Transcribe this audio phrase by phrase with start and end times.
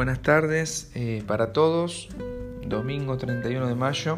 [0.00, 2.08] Buenas tardes eh, para todos,
[2.66, 4.16] domingo 31 de mayo.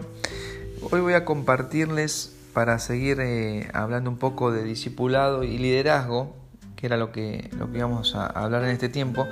[0.80, 6.36] Hoy voy a compartirles para seguir eh, hablando un poco de discipulado y liderazgo,
[6.76, 9.26] que era lo que, lo que íbamos a hablar en este tiempo.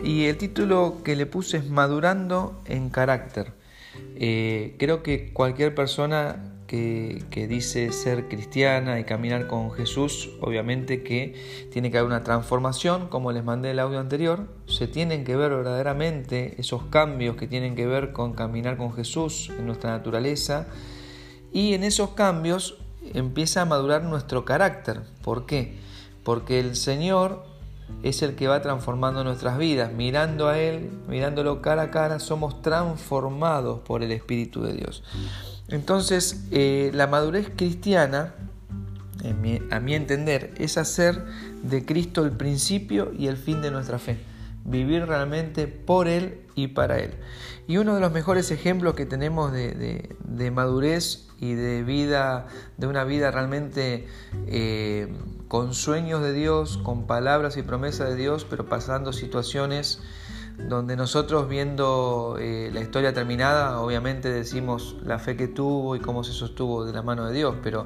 [0.00, 3.52] Y el título que le puse es Madurando en carácter.
[4.14, 6.36] Eh, creo que cualquier persona
[6.70, 11.34] que, dice ser cristiana y caminar con Jesús, obviamente que
[11.72, 15.50] tiene que haber una transformación, como les mandé el audio anterior, se tienen que ver
[15.50, 20.68] verdaderamente esos cambios que tienen que ver con caminar con Jesús en nuestra naturaleza,
[21.52, 22.78] y en esos cambios
[23.14, 25.02] empieza a madurar nuestro carácter.
[25.24, 25.76] ¿Por qué?
[26.22, 27.44] Porque el Señor
[28.04, 29.92] es el que va transformando nuestras vidas.
[29.92, 35.02] Mirando a Él, mirándolo cara a cara, somos transformados por el Espíritu de Dios.
[35.70, 38.34] Entonces, eh, la madurez cristiana,
[39.70, 41.24] a mi entender, es hacer
[41.62, 44.18] de Cristo el principio y el fin de nuestra fe.
[44.64, 47.12] Vivir realmente por Él y para Él.
[47.66, 52.46] Y uno de los mejores ejemplos que tenemos de, madurez y de vida,
[52.76, 54.08] de una vida realmente
[54.48, 55.08] eh,
[55.48, 60.00] con sueños de Dios, con palabras y promesas de Dios, pero pasando situaciones
[60.68, 66.24] donde nosotros viendo eh, la historia terminada, obviamente decimos la fe que tuvo y cómo
[66.24, 67.84] se sostuvo de la mano de Dios, pero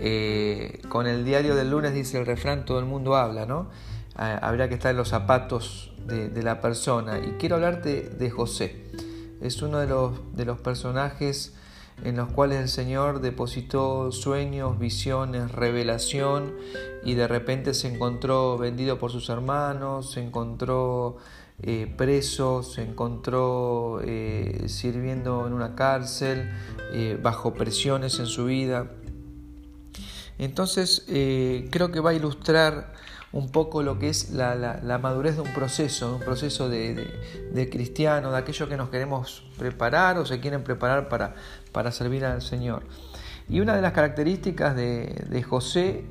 [0.00, 3.68] eh, con el diario del lunes dice el refrán, todo el mundo habla, ¿no?
[4.14, 7.18] Ah, habría que estar en los zapatos de, la persona.
[7.18, 8.86] Y quiero hablarte de José.
[9.40, 11.54] Es uno de los, de los personajes
[12.04, 16.54] en los cuales el Señor depositó sueños, visiones, revelación
[17.04, 21.16] y de repente se encontró vendido por sus hermanos, se encontró
[21.62, 26.50] eh, preso, se encontró eh, sirviendo en una cárcel,
[26.92, 28.90] eh, bajo presiones en su vida.
[30.38, 32.92] Entonces creo que va a ilustrar
[33.32, 38.30] un poco lo que es la, madurez de un proceso, de un proceso de, cristiano,
[38.30, 41.36] de aquellos que nos queremos preparar o se quieren preparar para,
[41.72, 42.82] para servir al Señor.
[43.48, 46.04] Y una de las características de, José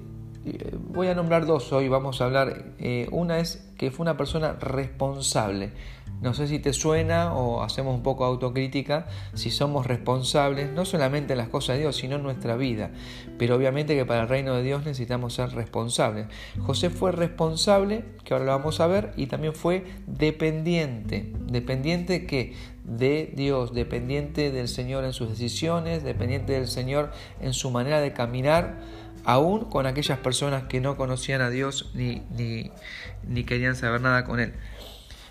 [0.89, 2.66] voy a nombrar dos hoy, vamos a hablar.
[2.79, 5.72] Eh, una es que fue una persona responsable.
[6.22, 11.33] No sé si te suena o hacemos un poco autocrítica si somos responsables, no solamente
[11.33, 12.91] en las cosas de Dios, sino en nuestra vida.
[13.38, 16.28] Pero obviamente que para el reino de Dios necesitamos ser responsables.
[16.62, 21.31] José fue responsable, que ahora lo vamos a ver, y también fue dependiente.
[21.47, 22.53] ¿Dependiente que
[22.85, 28.13] De Dios, dependiente del Señor en sus decisiones, dependiente del Señor en su manera de
[28.13, 28.79] caminar
[29.25, 32.24] aún con aquellas personas que no conocían a Dios ni,
[33.28, 34.53] ni, querían saber nada con Él.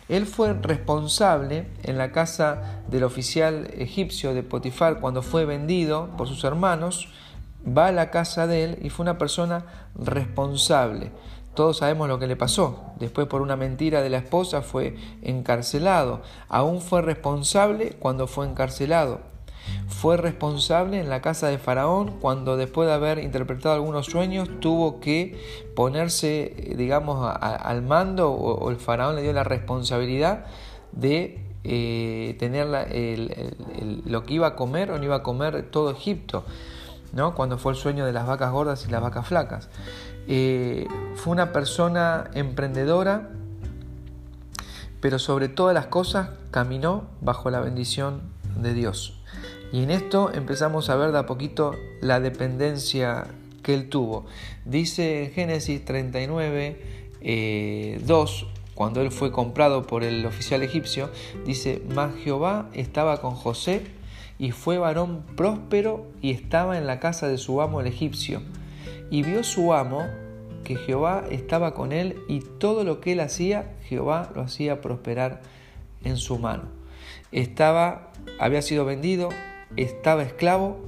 [0.09, 6.29] Él fue responsable en la casa del oficial egipcio de Potifar cuando fue vendido por
[6.29, 7.09] sus hermanos,
[7.67, 11.11] va a la casa de él y fue una persona responsable.
[11.55, 12.93] Todos sabemos lo que le pasó.
[12.99, 16.21] Después por una mentira de la esposa fue encarcelado.
[16.49, 19.21] Aún fue responsable cuando fue encarcelado.
[19.89, 25.01] Fue responsable en la casa de Faraón cuando después de haber interpretado algunos sueños tuvo
[25.01, 25.41] que
[25.75, 30.47] ponerse, digamos, al mando o, el Faraón le dio la responsabilidad
[30.93, 32.67] de eh, tener
[34.05, 36.45] lo que iba a comer o no iba a comer todo Egipto,
[37.13, 37.35] ¿no?
[37.35, 39.71] cuando fue el sueño de las vacas gordas y las vacas flacas.
[40.27, 43.31] Eh, fue una persona emprendedora,
[45.01, 48.23] pero sobre todas las cosas caminó bajo la bendición
[48.57, 49.21] de Dios.
[49.75, 53.27] Y en esto empezamos a ver de a poquito la dependencia
[53.65, 54.25] que él tuvo.
[54.65, 56.81] Dice en Génesis 39, 2,
[57.21, 57.99] eh,
[58.77, 61.11] cuando él fue comprado por el oficial egipcio,
[61.45, 63.83] dice, mas Jehová estaba con José
[64.39, 68.43] y fue varón próspero y estaba en la casa de su amo el egipcio.
[69.11, 70.07] Y vio su amo
[70.63, 75.43] que Jehová estaba con él y todo lo que él hacía, Jehová lo hacía prosperar
[76.05, 76.69] en su mano.
[77.33, 79.31] Estaba, había sido vendido,
[79.77, 80.81] estaba esclavo,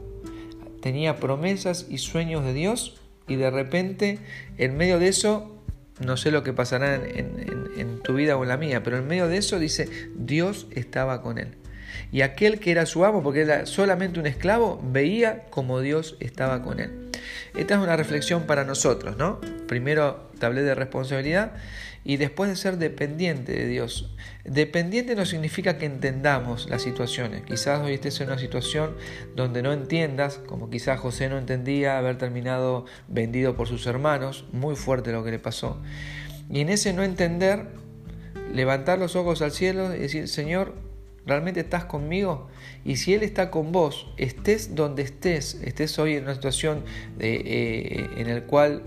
[0.80, 4.18] tenía promesas y sueños de Dios y de repente
[4.58, 5.56] en medio de eso,
[6.00, 9.26] no sé lo que pasará en, tu vida o en la mía, pero en medio
[9.26, 11.56] de eso dice, Dios estaba con él.
[12.12, 16.62] Y aquel que era su amo, porque era solamente un esclavo, veía como Dios estaba
[16.62, 17.10] con él.
[17.56, 19.40] Esta es una reflexión para nosotros, ¿no?
[19.66, 21.52] Primero hablé de responsabilidad
[22.06, 24.14] y después de ser dependiente de Dios.
[24.44, 27.42] Dependiente no significa que entendamos las situaciones.
[27.42, 28.94] Quizás hoy estés en una situación
[29.34, 34.76] donde no entiendas, como quizás José no entendía haber terminado vendido por sus hermanos, muy
[34.76, 35.82] fuerte lo que le pasó.
[36.48, 37.66] Y en ese no entender,
[38.54, 40.74] levantar los ojos al cielo y decir, Señor,
[41.26, 42.48] ¿realmente estás conmigo?
[42.84, 46.84] Y si Él está con vos, estés donde estés, estés hoy en una situación
[47.18, 48.84] eh, en la cual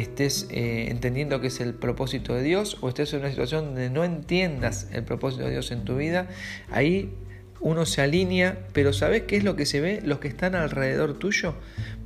[0.00, 3.90] estés eh, entendiendo que es el propósito de Dios o estés en una situación donde
[3.90, 6.28] no entiendas el propósito de Dios en tu vida,
[6.70, 7.14] ahí
[7.60, 10.00] uno se alinea, pero ¿sabes qué es lo que se ve?
[10.04, 11.54] Los que están alrededor tuyo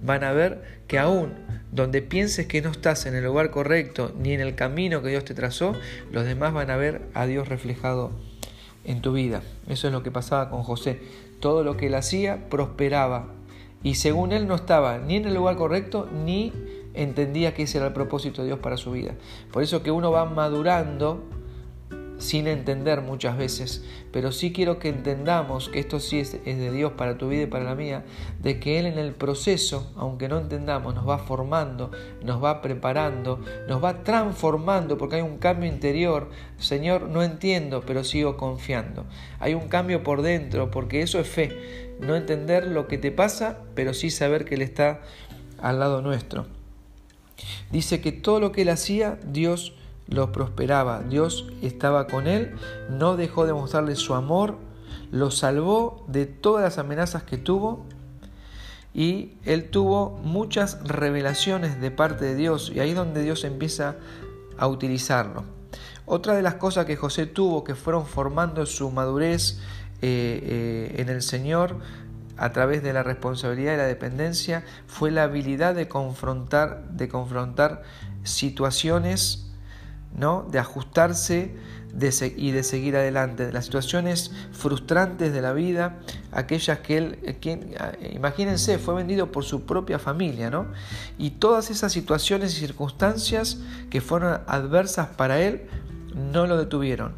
[0.02, 1.34] van a ver que aún
[1.72, 5.24] donde pienses que no estás en el lugar correcto ni en el camino que Dios
[5.24, 5.74] te trazó,
[6.12, 8.12] los demás van a ver a Dios reflejado
[8.84, 9.42] en tu vida.
[9.68, 11.00] Eso es lo que pasaba con José.
[11.40, 13.28] Todo lo que él hacía prosperaba
[13.82, 16.52] y según él no estaba ni en el lugar correcto ni
[16.94, 19.14] entendía que ese era el propósito de Dios para su vida.
[19.52, 21.22] Por eso que uno va madurando
[22.20, 23.82] sin entender muchas veces,
[24.12, 27.46] pero sí quiero que entendamos que esto sí es, de Dios para tu vida y
[27.46, 28.04] para la mía,
[28.40, 31.90] de que Él en el proceso, aunque no entendamos, nos va formando,
[32.22, 36.28] nos va preparando, nos va transformando, porque hay un cambio interior.
[36.58, 39.06] Señor, no entiendo, pero sigo confiando.
[39.38, 41.96] Hay un cambio por dentro, porque eso es fe.
[42.00, 45.00] No entender lo que te pasa, pero sí saber que Él está
[45.58, 46.59] al lado nuestro.
[47.70, 49.74] Dice que todo lo que Él hacía, Dios
[50.10, 51.02] lo prosperaba.
[51.02, 52.54] Dios estaba con él,
[52.90, 54.56] no dejó de mostrarle su amor,
[55.10, 57.86] lo salvó de todas las amenazas que tuvo
[58.92, 63.96] y él tuvo muchas revelaciones de parte de Dios y ahí es donde Dios empieza
[64.58, 65.44] a utilizarlo.
[66.06, 69.60] Otra de las cosas que José tuvo que fueron formando su madurez
[70.02, 71.76] eh, eh, en el Señor
[72.40, 77.82] a través de la responsabilidad y la dependencia fue la habilidad de confrontar, de confrontar
[78.24, 79.50] situaciones
[80.16, 80.46] ¿no?
[80.50, 81.54] de ajustarse
[82.36, 85.98] y de seguir adelante, de las situaciones frustrantes de la vida,
[86.30, 90.66] aquellas que él, eh, eh, imagínense, fue vendido por su propia familia, ¿no?
[91.18, 93.58] Y todas esas situaciones y circunstancias
[93.90, 95.66] que fueron adversas para él,
[96.14, 97.14] no lo detuvieron,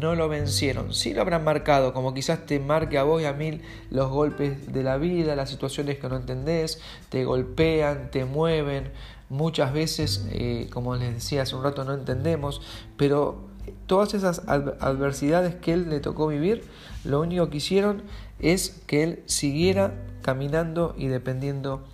[0.00, 0.92] no lo vencieron.
[0.94, 3.60] Sí lo habrán marcado, como quizás te marque a vos y a mí
[3.90, 8.90] los golpes de la vida, las situaciones que no entendés, te golpean, te mueven,
[9.28, 12.60] muchas veces, eh, como les decía hace un rato, no entendemos,
[12.96, 13.48] pero
[13.86, 16.64] todas esas adversidades que él le tocó vivir,
[17.04, 18.02] lo único que hicieron
[18.38, 21.86] es que él siguiera caminando y dependiendo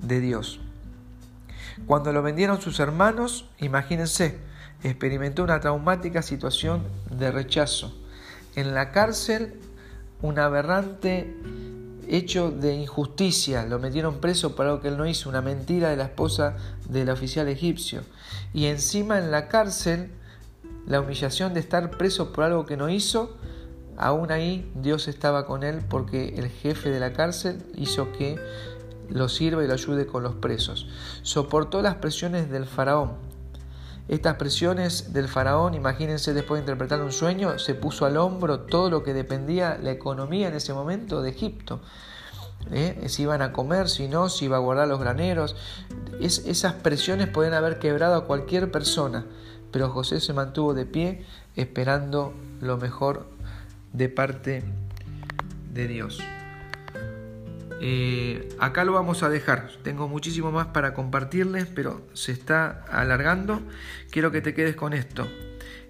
[0.00, 0.60] de Dios.
[1.86, 4.38] Cuando lo vendieron sus hermanos, imagínense,
[4.82, 7.94] experimentó una traumática situación de rechazo.
[8.56, 9.54] En la cárcel,
[10.22, 11.36] un aberrante
[12.08, 15.96] hecho de injusticia, lo metieron preso por algo que él no hizo, una mentira de
[15.96, 16.56] la esposa
[16.88, 18.02] del oficial egipcio.
[18.52, 20.10] Y encima en la cárcel,
[20.86, 23.36] la humillación de estar preso por algo que no hizo,
[23.96, 28.36] aún ahí Dios estaba con él porque el jefe de la cárcel hizo que
[29.08, 30.88] lo sirva y lo ayude con los presos.
[31.22, 33.12] Soportó las presiones del faraón,
[34.10, 38.90] estas presiones del faraón, imagínense después de interpretar un sueño, se puso al hombro todo
[38.90, 41.80] lo que dependía la economía en ese momento de Egipto.
[42.72, 43.04] ¿Eh?
[43.06, 45.54] Si iban a comer, si no, si iba a guardar los graneros.
[46.18, 49.26] esas presiones pueden haber quebrado a cualquier persona,
[49.70, 51.24] pero José se mantuvo de pie
[51.54, 53.28] esperando lo mejor
[53.92, 54.64] de parte
[55.72, 56.18] de Dios.
[57.82, 59.70] Eh, acá lo vamos a dejar.
[59.82, 63.62] Tengo muchísimo más para compartirles, pero se está alargando.
[64.10, 65.26] Quiero que te quedes con esto.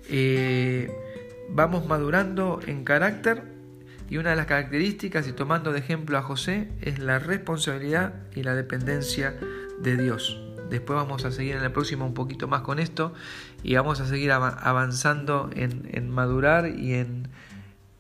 [0.09, 0.91] Eh,
[1.51, 3.43] vamos madurando en carácter
[4.09, 8.43] y una de las características, y tomando de ejemplo a José, es la responsabilidad y
[8.43, 9.37] la dependencia
[9.81, 10.41] de Dios.
[10.69, 13.13] Después vamos a seguir en el próximo un poquito más con esto
[13.63, 17.20] y vamos a seguir avanzando en madurar y en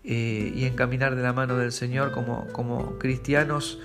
[0.05, 3.79] eh, y encaminar de la mano del Señor como, como cristianos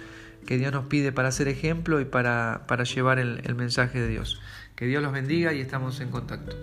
[0.46, 4.08] que Dios nos pide para ser ejemplo y para, para llevar el, el mensaje de
[4.08, 4.40] Dios.
[4.76, 6.56] Que Dios los bendiga y estamos en contacto.